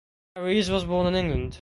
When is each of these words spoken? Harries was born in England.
Harries 0.35 0.71
was 0.71 0.83
born 0.83 1.05
in 1.05 1.13
England. 1.15 1.49